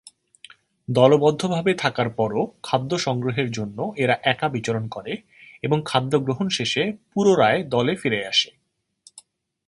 [0.87, 5.13] দলবদ্ধ ভাবে থাকার পরও খাদ্য সংগ্রহের জন্য এরা একা বিচরণ করে
[5.63, 8.49] এবং খাদ্যগ্রহণ শেষে পুররায় দলে ফিরে আসে।